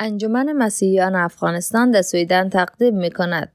[0.00, 3.52] انجمن مسیحیان افغانستان در سویدن تقدیم می کند.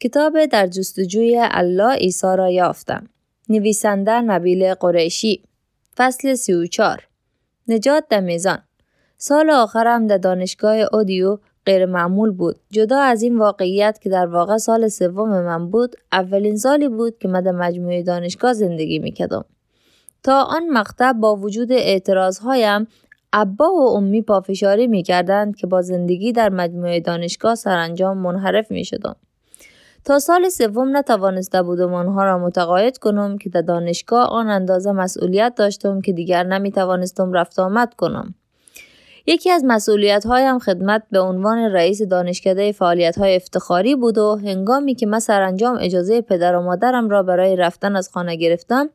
[0.00, 3.08] کتاب در جستجوی الله عیسی را یافتم.
[3.48, 5.42] نویسنده نبیل قریشی
[5.96, 7.08] فصل 34
[7.68, 8.58] نجات در میزان
[9.18, 12.56] سال آخرم در دانشگاه اودیو غیر معمول بود.
[12.70, 17.28] جدا از این واقعیت که در واقع سال سوم من بود، اولین سالی بود که
[17.28, 19.44] من در مجموعه دانشگاه زندگی می کدم.
[20.22, 22.86] تا آن مقطع با وجود اعتراضهایم
[23.32, 28.84] ابا و امی پافشاری می کردند که با زندگی در مجموعه دانشگاه سرانجام منحرف می
[28.84, 29.16] شدم.
[30.04, 35.54] تا سال سوم نتوانسته بودم آنها را متقاعد کنم که در دانشگاه آن اندازه مسئولیت
[35.56, 38.34] داشتم که دیگر نمی توانستم رفت آمد کنم.
[39.26, 44.94] یکی از مسئولیت هایم خدمت به عنوان رئیس دانشکده فعالیت های افتخاری بود و هنگامی
[44.94, 48.90] که من سرانجام اجازه پدر و مادرم را برای رفتن از خانه گرفتم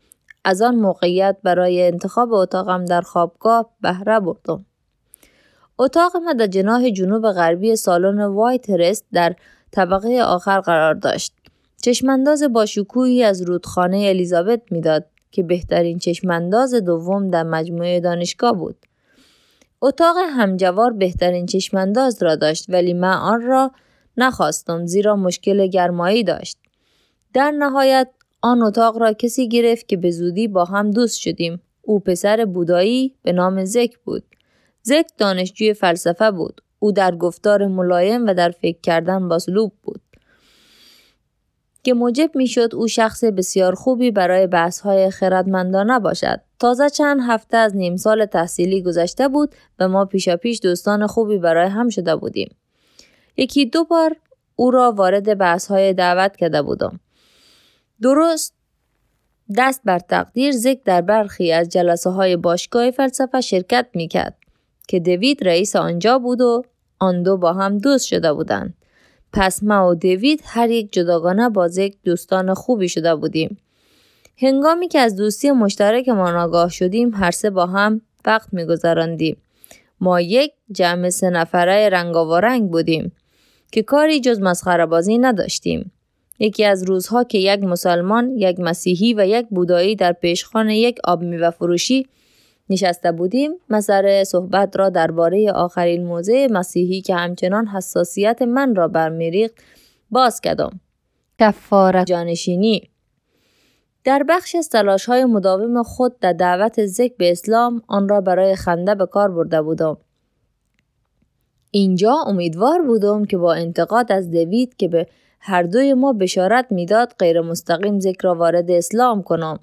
[0.45, 4.65] از آن موقعیت برای انتخاب اتاقم در خوابگاه بهره بردم.
[5.79, 9.35] اتاق من در جناح جنوب غربی سالن وایت رست در
[9.71, 11.33] طبقه آخر قرار داشت.
[11.81, 18.75] چشمانداز با شکوهی از رودخانه الیزابت می‌داد که بهترین چشمانداز دوم در مجموعه دانشگاه بود.
[19.81, 23.71] اتاق همجوار بهترین چشمانداز را داشت ولی من آن را
[24.17, 26.57] نخواستم زیرا مشکل گرمایی داشت.
[27.33, 28.09] در نهایت
[28.45, 31.61] آن اتاق را کسی گرفت که به زودی با هم دوست شدیم.
[31.81, 34.23] او پسر بودایی به نام زک بود.
[34.81, 36.61] زک دانشجوی فلسفه بود.
[36.79, 40.01] او در گفتار ملایم و در فکر کردن باسلوب بود.
[41.83, 46.41] که موجب می‌شد او شخص بسیار خوبی برای بحث های خردمندانه باشد.
[46.59, 51.37] تازه چند هفته از نیم سال تحصیلی گذشته بود و ما پیشا پیش دوستان خوبی
[51.37, 52.55] برای هم شده بودیم.
[53.37, 54.15] یکی دو بار
[54.55, 56.99] او را وارد بحث های دعوت کرده بودم.
[58.03, 58.53] درست
[59.57, 64.37] دست بر تقدیر زک در برخی از جلسه های باشگاه فلسفه شرکت می کرد
[64.87, 66.63] که دوید رئیس آنجا بود و
[66.99, 68.73] آن دو با هم دوست شده بودند.
[69.33, 73.57] پس ما و دیوید هر یک جداگانه با زک دوستان خوبی شده بودیم.
[74.37, 79.37] هنگامی که از دوستی مشترک ما آگاه شدیم هر سه با هم وقت میگذراندیم.
[79.99, 83.11] ما یک جمع سه نفره رنگاوارنگ بودیم
[83.71, 85.91] که کاری جز مسخره بازی نداشتیم.
[86.39, 91.21] یکی از روزها که یک مسلمان، یک مسیحی و یک بودایی در پیشخان یک آب
[91.21, 92.07] میوه فروشی
[92.69, 99.53] نشسته بودیم مسئله صحبت را درباره آخرین موضع مسیحی که همچنان حساسیت من را برمیریخت
[100.11, 100.79] باز کردم
[101.39, 102.03] کفاره.
[102.03, 102.89] جانشینی.
[104.03, 108.55] در بخش از تلاش های مداوم خود در دعوت ذکر به اسلام آن را برای
[108.55, 109.97] خنده به کار برده بودم.
[111.71, 115.07] اینجا امیدوار بودم که با انتقاد از دوید که به
[115.45, 119.59] هر دوی ما بشارت می‌داد غیر مستقیم ذکر را وارد اسلام کنم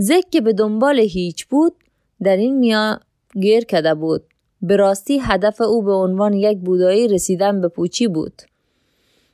[0.00, 1.74] ذکر که به دنبال هیچ بود
[2.22, 3.00] در این میا
[3.40, 4.22] گیر کده بود.
[4.62, 8.42] به راستی هدف او به عنوان یک بودایی رسیدن به پوچی بود.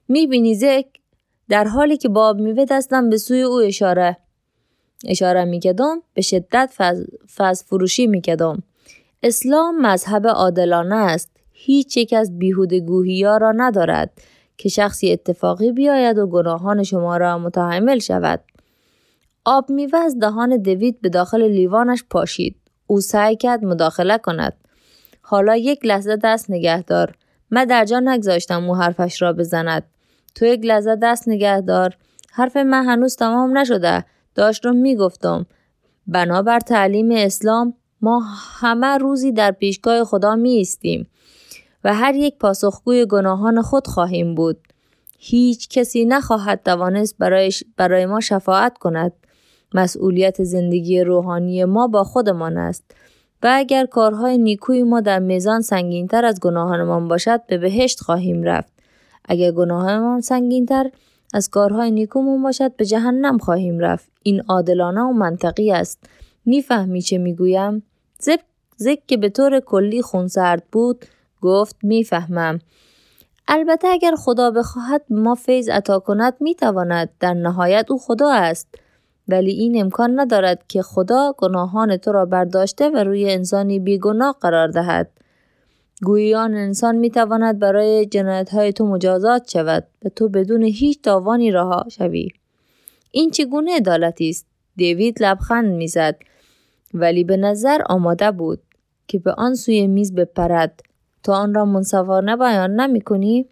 [0.08, 0.86] می‌بینی زک
[1.48, 4.16] در حالی که باب میوه دستم به سوی او اشاره
[5.06, 7.04] اشاره میکدم به شدت فز,
[7.36, 8.62] فز فروشی میکدم.
[9.22, 11.30] اسلام مذهب عادلانه است.
[11.52, 14.10] هیچ یک از بیهودگوهی ها را ندارد
[14.56, 18.40] که شخصی اتفاقی بیاید و گناهان شما را متحمل شود.
[19.44, 22.56] آب میوه از دهان دوید به داخل لیوانش پاشید.
[22.86, 24.52] او سعی کرد مداخله کند.
[25.22, 27.14] حالا یک لحظه دست نگه دار.
[27.50, 29.82] من در جا نگذاشتم او حرفش را بزند.
[30.34, 31.96] تو یک لحظه دست نگه دار.
[32.32, 34.04] حرف من هنوز تمام نشده.
[34.34, 35.46] داشتم می‌گفتم.
[36.06, 38.22] بنابر تعلیم اسلام ما
[38.60, 40.66] همه روزی در پیشگاه خدا می
[41.84, 44.56] و هر یک پاسخگوی گناهان خود خواهیم بود.
[45.18, 49.12] هیچ کسی نخواهد توانست برای, برای ما شفاعت کند.
[49.74, 52.84] مسئولیت زندگی روحانی ما با خودمان است.
[53.42, 58.72] و اگر کارهای نیکوی ما در میزان سنگینتر از گناهانمان باشد به بهشت خواهیم رفت.
[59.24, 60.90] اگر گناهانمان سنگینتر
[61.34, 64.10] از کارهای نیکومون باشد به جهنم خواهیم رفت.
[64.22, 65.98] این عادلانه و منطقی است.
[66.44, 67.82] می‌فهمی چه می‌گویم؟
[68.76, 71.04] زک که به طور کلی خونسرد بود
[71.44, 72.58] گفت می‌فهمم
[73.48, 78.74] البته اگر خدا بخواهد ما فیض عطا کند می‌تواند در نهایت او خدا است
[79.28, 84.68] ولی این امکان ندارد که خدا گناهان تو را برداشته و روی انسانی بیگناه قرار
[84.68, 85.10] دهد.
[86.02, 91.50] گویان انسان می تواند برای جنایت های تو مجازات شود و تو بدون هیچ تاوانی
[91.50, 92.28] رها شوی.
[93.10, 94.46] این چگونه عدالتی است؟
[94.76, 96.16] دیوید لبخند می‌زد
[96.94, 98.60] ولی به نظر آماده بود
[99.08, 100.82] که به آن سوی میز بپرد
[101.24, 103.46] تا آن را منصفانه بیان نمی کنی؟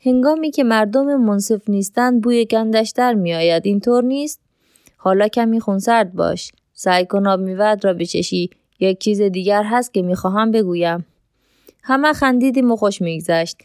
[0.00, 4.40] هنگامی که مردم منصف نیستند بوی گندش در می آید اینطور نیست؟
[4.96, 6.52] حالا کمی خونسرد باش.
[6.74, 7.40] سعی کن آب
[7.82, 8.50] را بچشی.
[8.80, 11.06] یک چیز دیگر هست که می‌خواهم بگویم.
[11.82, 13.56] همه خندیدیم و خوش میگذشت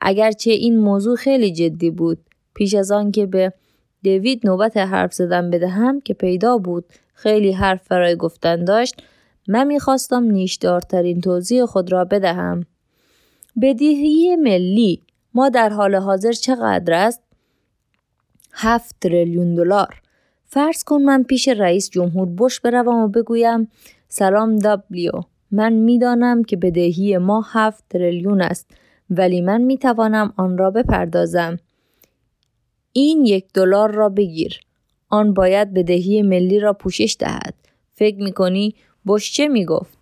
[0.00, 2.18] اگرچه این موضوع خیلی جدی بود
[2.54, 3.52] پیش از آن که به
[4.02, 6.84] دیوید نوبت حرف زدن بدهم که پیدا بود
[7.14, 9.02] خیلی حرف برای گفتن داشت
[9.48, 12.66] من می‌خواستم نیشدارترین توضیح خود را بدهم
[13.62, 15.02] بدهی ملی
[15.34, 17.20] ما در حال حاضر چقدر است؟
[18.52, 20.00] هفت تریلیون دلار.
[20.44, 23.70] فرض کن من پیش رئیس جمهور بش بروم و بگویم
[24.08, 25.12] سلام دبلیو
[25.50, 28.70] من می‌دانم که بدهی ما هفت تریلیون است
[29.10, 31.58] ولی من می‌توانم آن را بپردازم.
[32.92, 34.60] این یک دلار را بگیر.
[35.08, 37.54] آن باید بدهی ملی را پوشش دهد.
[37.92, 38.74] فکر می‌کنی
[39.06, 39.98] بش چه می‌گفت؟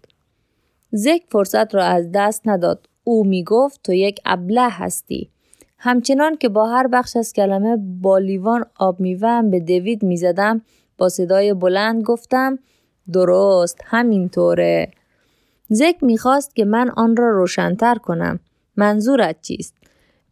[0.93, 2.89] زک فرصت را از دست نداد.
[3.05, 5.31] او می‌گفت تو یک ابله هستی.
[5.79, 10.61] همچنان که با هر بخش از کلمه با لیوان آب میوهم به دوید می‌زدم
[10.99, 12.59] با صدای بلند گفتم
[13.13, 14.91] درست همینطوره.
[15.69, 18.41] زک می‌خواست که من آن را روشنتر کنم.
[18.77, 19.75] منظورت چیست؟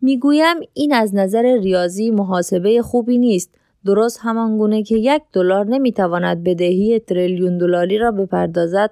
[0.03, 3.51] می‌گویم این از نظر ریاضی محاسبه خوبی نیست.
[3.87, 8.91] درست همان گونه که یک دلار نمی‌تواند بدهی تریلیون دلاری را بپردازد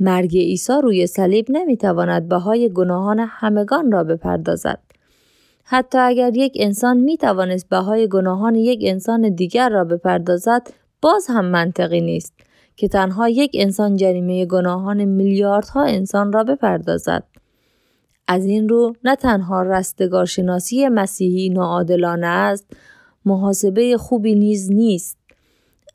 [0.00, 4.78] مرگ عیسی روی صلیب نمی‌تواند بهای گناهان همگان را بپردازد.
[5.64, 10.70] حتی اگر یک انسان می توانست بهای گناهان یک انسان دیگر را بپردازد
[11.02, 12.32] باز هم منطقی نیست
[12.76, 17.24] که تنها یک انسان جریمه گناهان میلیاردها انسان را بپردازد.
[18.28, 22.66] از این رو نه تنها رستگارشناسی مسیحی ناعادلانه است
[23.24, 25.16] محاسبه خوبی نیز نیست.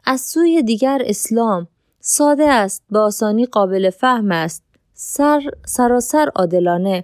[0.05, 1.67] از سوی دیگر اسلام
[1.99, 4.63] ساده است به آسانی قابل فهم است.
[4.93, 7.03] سر سراسر عادلانه.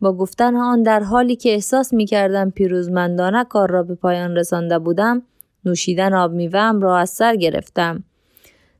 [0.00, 4.78] با گفتن آن در حالی که احساس می کردم پیروزمندانه کار را به پایان رسانده
[4.78, 5.22] بودم
[5.64, 8.04] نوشیدن آب میوهم را از سر گرفتم.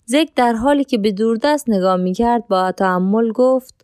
[0.04, 3.74] زک در حالی که به دوردست نگاه می کرد با تعمل گفت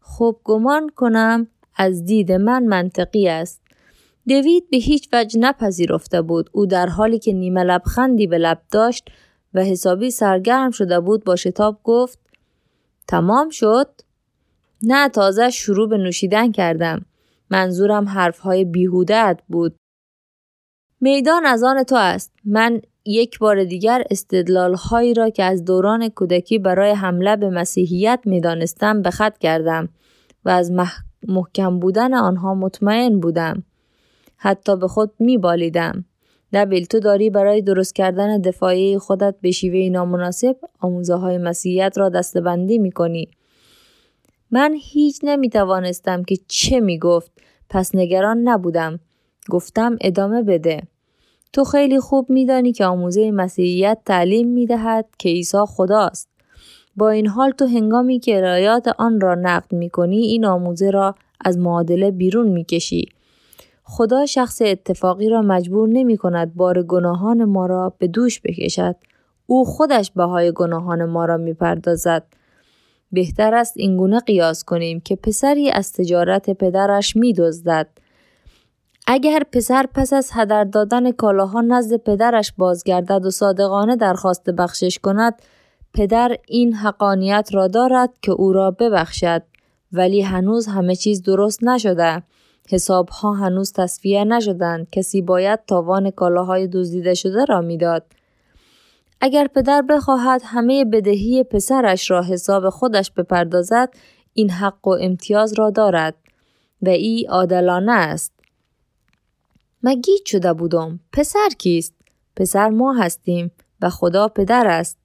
[0.00, 1.46] خب گمان کنم
[1.76, 3.60] از دید من منطقی است.
[4.28, 9.08] دوید به هیچ وجه نپذیرفته بود او در حالی که نیمه لبخندی به لب داشت
[9.54, 12.18] و حسابی سرگرم شده بود با شتاب گفت
[13.08, 13.88] تمام شد؟
[14.82, 17.04] نه تازه شروع به نوشیدن کردم.
[17.50, 19.76] منظورم حرفهای بیهودت بود.
[21.00, 22.32] میدان از آن تو است.
[22.44, 28.20] من یک بار دیگر استدلال هایی را که از دوران کودکی برای حمله به مسیحیت
[28.24, 29.88] می‌دانستم به خط کردم
[30.44, 30.72] و از
[31.28, 33.62] محکم بودن آنها مطمئن بودم.
[34.42, 36.04] حتی به خود می بالیدم.
[36.52, 42.08] نبیل تو داری برای درست کردن دفاعی خودت به شیوه نامناسب آموزه های مسیحیت را
[42.08, 43.28] دستبندی می کنی.
[44.50, 47.32] من هیچ نمی توانستم که چه می گفت
[47.70, 49.00] پس نگران نبودم.
[49.50, 50.82] گفتم ادامه بده.
[51.52, 56.28] تو خیلی خوب میدانی که آموزه مسیحیت تعلیم می دهد که عیسی خداست.
[56.96, 61.14] با این حال تو هنگامی که رایات آن را نقد می کنی این آموزه را
[61.44, 63.08] از معادله بیرون می کشی.
[63.92, 68.96] خدا شخص اتفاقی را مجبور نمی کند بار گناهان ما را به دوش بکشد.
[69.46, 72.22] او خودش بهای گناهان ما را می پردازد.
[73.12, 77.88] بهتر است اینگونه قیاس کنیم که پسری از تجارت پدرش می دزدد.
[79.06, 85.42] اگر پسر پس از هدر دادن کالاها نزد پدرش بازگردد و صادقانه درخواست بخشش کند
[85.94, 89.42] پدر این حقانیت را دارد که او را ببخشد
[89.92, 92.22] ولی هنوز همه چیز درست نشده
[92.68, 94.90] حساب ها هنوز تصفیه نشدند.
[94.92, 98.04] کسی باید تاوان کالاهای دزدیده شده را می‌داد.
[99.20, 103.88] اگر پدر بخواهد همه بدهی پسرش را حساب خودش بپردازد
[104.34, 106.14] این حق و امتیاز را دارد.
[106.82, 108.32] و ای عادلانه است.
[109.82, 111.00] مگی شده بودم.
[111.12, 111.94] پسر کیست؟
[112.36, 113.50] پسر ما هستیم
[113.82, 114.98] و خدا پدر است.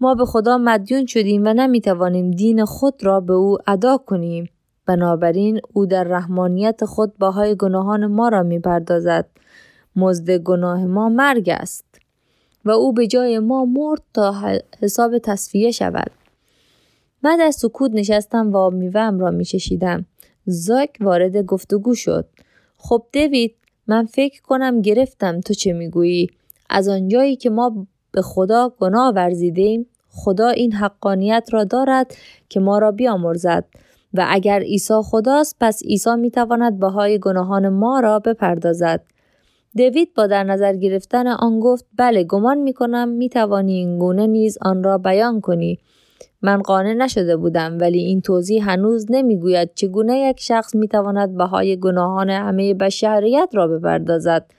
[0.00, 4.48] ما به خدا مدیون شدیم و نمی‌توانیم دین خود را به او ادا کنیم.
[4.86, 9.26] بنابراین او در رحمانیت خود باهای گناهان ما را می پردازد.
[9.96, 11.84] مزد گناه ما مرگ است
[12.64, 14.34] و او به جای ما مرد تا
[14.80, 16.10] حساب تصفیه شود.
[17.22, 20.04] بعد از سکوت نشستم و میوهم را می چشیدم.
[20.46, 22.26] زاک وارد گفتگو شد.
[22.76, 23.54] خب دیوید
[23.86, 26.30] من فکر کنم گرفتم تو چه می‌گویی
[26.70, 32.14] از آنجایی که ما به خدا گناه ورزیدیم خدا این حقانیت را دارد
[32.48, 33.64] که ما را بیامرزد
[34.14, 39.02] و اگر عیسی خداست پس عیسی می تواند بهای گناهان ما را بپردازد.
[39.76, 44.26] دوید با در نظر گرفتن آن گفت بله گمان می کنم می توانی این گونه
[44.26, 45.78] نیز آن را بیان کنی.
[46.42, 51.76] من قانع نشده بودم ولی این توضیح هنوز نمی‌گوید چگونه یک شخص می تواند بهای
[51.76, 54.50] گناهان همه بشریت را بپردازد.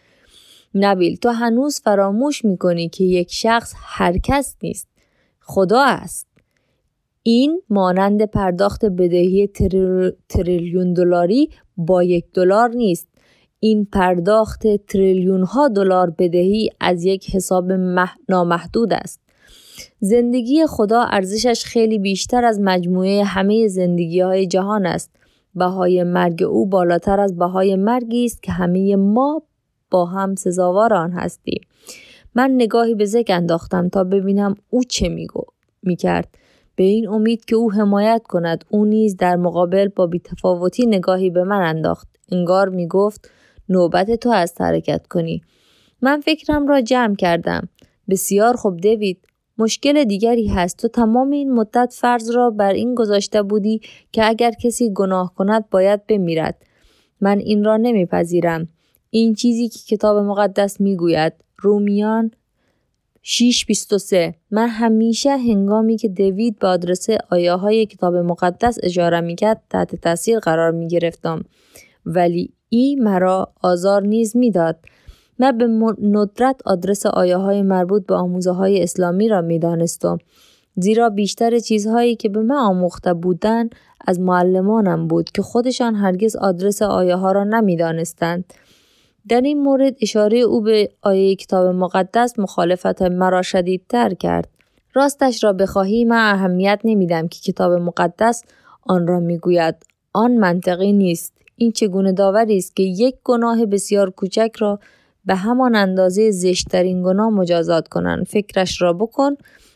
[0.75, 4.87] نبیل تو هنوز فراموش می کنی که یک شخص هر کس نیست.
[5.39, 6.30] خدا است.
[7.23, 9.49] این مانند پرداخت بدهی
[10.29, 13.07] تریلیون دلاری با یک دلار نیست.
[13.59, 17.71] این پرداخت تریلیون ها دلار بدهی از یک حساب
[18.29, 19.21] نامحدود است.
[19.99, 25.11] زندگی خدا ارزشش خیلی بیشتر از مجموعه همه زندگی های جهان است.
[25.55, 29.41] بهای مرگ او بالاتر از بهای مرگی است که همه ما
[29.91, 31.61] با هم سزاوار آن هستیم.
[32.35, 35.43] من نگاهی به ذکر انداختم تا ببینم او چه میگو
[35.83, 36.37] می‌کرد.
[36.75, 38.65] به این امید که او حمایت کند.
[38.69, 42.07] او نیز در مقابل با بیتفاوتی نگاهی به من انداخت.
[42.31, 43.29] انگار می‌گفت
[43.69, 45.41] نوبت تو از حرکت کنی.
[46.01, 47.69] من فکرم را جمع کردم.
[48.09, 50.77] بسیار خوب دیوید مشکل دیگری هست.
[50.77, 55.69] تو تمام این مدت فرض را بر این گذاشته بودی که اگر کسی گناه کند
[55.69, 56.65] باید بمیرد.
[57.21, 58.67] من این را نمیپذیرم.
[59.09, 61.33] این چیزی که کتاب مقدس می‌گوید.
[61.57, 62.31] رومیان
[63.23, 69.95] 623 من همیشه هنگامی که دوید به آدرس آیه های کتاب مقدس اجاره می‌کرد تحت
[69.95, 71.43] تاثیر قرار می گرفتم
[72.05, 74.77] ولی ای مرا آزار نیز می‌داد
[75.39, 75.67] من به
[76.01, 80.17] ندرت آدرس آیه های مربوط به آموزه های اسلامی را می دانستم.
[80.75, 83.75] زیرا بیشتر چیزهایی که به من آموخته بودند
[84.07, 88.53] از معلمانم بود که خودشان هرگز آدرس آیه ها را نمی دانستند.
[89.29, 94.49] در این مورد اشاره او به آیه کتاب مقدس مخالفت مرا شدیدتر کرد.
[94.93, 98.43] راستش را بخواهی من اهمیت نمیدم که کتاب مقدس
[98.83, 99.75] آن را می‌گوید
[100.13, 104.79] آن منطقی نیست این چگونه داوری است که یک گناه بسیار کوچک را
[105.25, 109.35] به همان اندازه زشتترین گناه مجازات کنند فکرش را بکن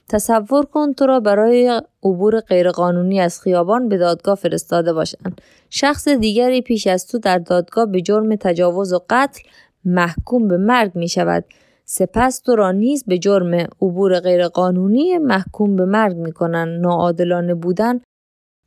[0.10, 6.62] تصور کن تو را برای عبور غیرقانونی از خیابان به دادگاه فرستاده باشند شخص دیگری
[6.62, 9.42] پیش از تو در دادگاه به جرم تجاوز و قتل
[9.86, 11.46] محکوم به مرگ می شود.
[11.86, 18.02] سپس تو را نیز به جرم عبور غیرقانونی محکوم به مرگ می کنند ناعادلانه بودن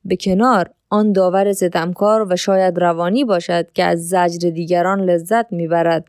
[0.04, 6.04] به کنار آن داور ستمکار و شاید روانی باشد که از زجر دیگران لذت می‌برد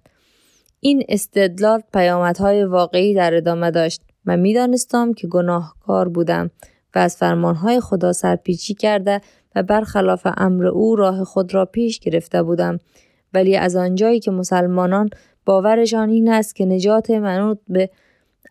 [0.79, 4.01] این استدلال پیامدهای واقعی در ادامه داشت.
[4.25, 6.51] من می‌دانستم که گناهکار بودم
[6.95, 9.21] و از فرمانهای خدا سرپیچی کرده
[9.55, 12.79] و برخلاف امر او راه خود را پیش گرفته بودم.
[13.33, 15.09] ولی از آنجایی که مسلمانان
[15.45, 17.89] باورشان این است که نجات منوط به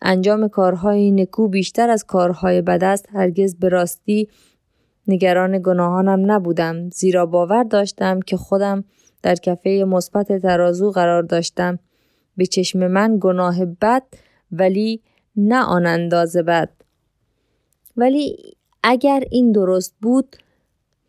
[0.01, 4.27] انجام کارهای نکو بیشتر از کارهای بد است هرگز به راستی
[5.07, 6.89] نگران گناهانم نبودم.
[6.89, 8.83] زیرا باور داشتم که خودم
[9.23, 11.79] در کفه مثبت ترازو قرار داشتم.
[12.39, 14.03] به چشم من گناه بد
[14.51, 15.01] ولی
[15.35, 16.69] نه آن اندازه بد.
[17.97, 18.37] ولی
[18.83, 20.35] اگر این درست بود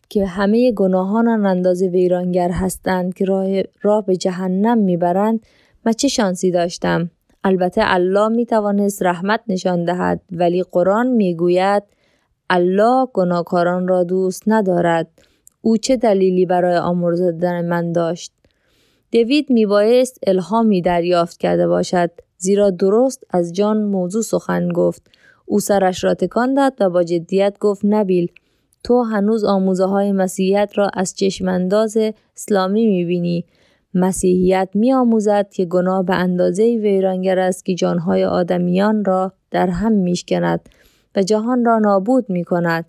[0.09, 5.47] که همه گناهان آن اندازه ویرانگر هستند که راه, راه به جهنم می‌برند
[5.87, 7.11] من چه شانسی داشتم؟
[7.45, 11.83] البته الله می توانست رحمت نشان دهد ولی قرآن می‌گوید
[12.51, 15.09] الله گناهکاران را دوست ندارد.
[15.63, 18.33] او چه دلیلی برای آمرزیدن من داشت؟
[19.13, 25.03] دوید میبایست الهامی دریافت کرده باشد زیرا درست از جان موضوع سخن گفت
[25.47, 28.33] او سرش را تکان داد و با جدیت گفت نبیل
[28.85, 31.97] تو هنوز آموزه های مسیحیت را از چشمانداز
[32.37, 33.45] اسلامی می‌بینی
[33.95, 39.93] مسیحیت می آموزد که گناه به اندازه ویرانگر است که جانهای آدمیان را در هم
[39.93, 40.69] میشکند
[41.17, 42.87] و جهان را نابود می کند.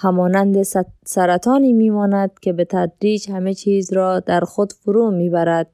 [0.00, 0.62] همانند
[1.06, 5.66] سرطانی میماند که به تدریج همه چیز را در خود فرو می‌برد.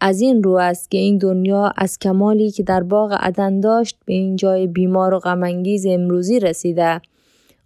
[0.00, 4.12] از این رو است که این دنیا از کمالی که در باغ عدن داشت به
[4.12, 7.00] این جای بیمار و غمانگیز امروزی رسیده.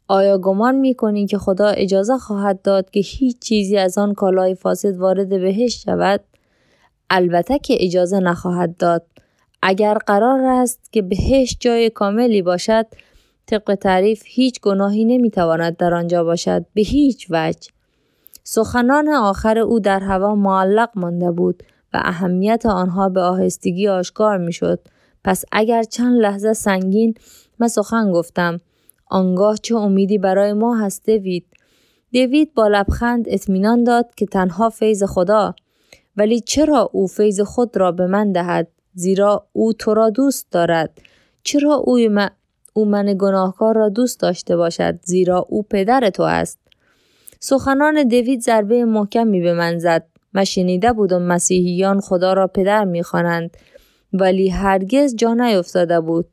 [0.08, 4.54] آیا گمان می کنی که خدا اجازه خواهد داد که هیچ چیزی از آن کالای
[4.54, 6.20] فاسد وارد بهشت شود؟
[7.10, 9.06] البته که اجازه نخواهد داد.
[9.62, 12.86] اگر قرار است که بهشت جای کاملی باشد
[13.52, 17.70] طبق تعریف هیچ گناهی نمی‌تواند در آنجا باشد به هیچ وجه.
[18.44, 21.62] سخنان آخر او در هوا معلق مانده بود
[21.94, 24.80] و اهمیت آنها به آهستگی آشکار می‌شد.
[25.24, 27.14] پس اگر چند لحظه سنگین
[27.58, 28.60] من سخن گفتم
[29.06, 31.46] آنگاه چه امیدی برای ما هست دوید؟
[32.12, 35.54] دوید با لبخند اطمینان داد که تنها فیض خدا.
[36.16, 40.98] ولی چرا او فیض خود را به من دهد زیرا او تو را دوست دارد؟
[41.42, 41.98] چرا او
[42.72, 46.58] او من گناهکار را دوست داشته باشد زیرا او پدر تو است.
[47.40, 50.06] سخنان دوید ضربه محکمی به من زد.
[50.34, 53.56] و شنیده بودم مسیحیان خدا را پدر می‌خوانند
[54.12, 56.26] ولی هرگز جا نیفتاده بود.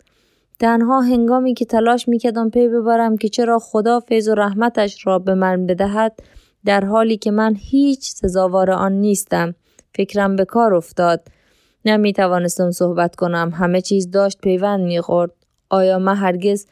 [0.59, 5.33] تنها هنگامی که تلاش می‌کردم پی ببرم که چرا خدا فیض و رحمتش را به
[5.33, 6.19] من بدهد
[6.65, 9.55] در حالی که من هیچ سزاوار آن نیستم.
[9.95, 11.27] فکرم به کار افتاد.
[11.85, 13.51] نمی توانستم صحبت کنم.
[13.55, 15.31] همه چیز داشت پیوند می‌خورد.
[15.69, 16.65] آیا من هرگز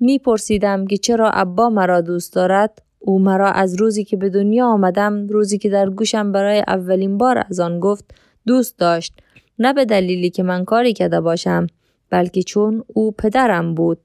[0.00, 4.66] می پرسیدم که چرا ابا مرا دوست دارد؟ او مرا از روزی که به دنیا
[4.66, 8.04] آمدم روزی که در گوشم برای اولین بار از آن گفت
[8.46, 9.12] دوست داشت.
[9.58, 11.66] نه به دلیلی که من کاری کرده باشم
[12.10, 13.98] بلکه چون او پدرم بود.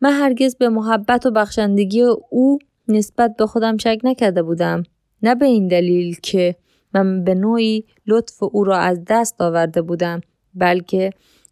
[0.00, 2.58] من هرگز به محبت و بخشندگی او
[2.88, 4.82] نسبت به خودم شک نکرده بودم.
[5.22, 6.56] نه به این دلیل که
[6.94, 10.20] من به نوعی لطف او را از دست آورده بودم
[10.54, 11.10] بلکه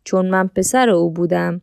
[0.08, 1.60] چون من پسر او بودم.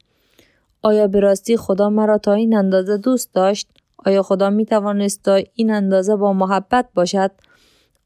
[0.82, 5.36] آیا به راستی خدا مرا تا این اندازه دوست داشت؟ آیا خدا می توانست تا
[5.54, 7.32] این اندازه با محبت باشد؟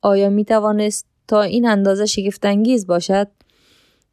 [0.02, 3.28] آیا می توانست تا این اندازه شگفتانگیز باشد؟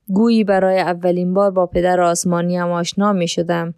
[0.08, 3.74] گویی برای اولین بار با پدر آسمانی هم آشنا می شدم.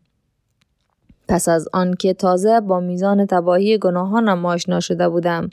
[1.28, 5.50] پس از آنکه تازه با میزان تباهی گناهانم آشنا شده بودم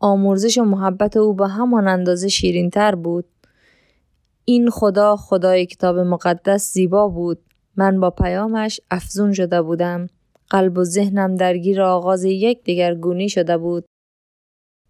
[0.00, 3.24] آمرزش و محبت او به همان اندازه شیرین تر بود.
[4.44, 7.38] این خدا خدای کتاب مقدس زیبا بود.
[7.76, 10.06] من با پیامش افزون شده بودم.
[10.50, 13.84] قلب و ذهنم درگیر آغاز یک گونی شده بود.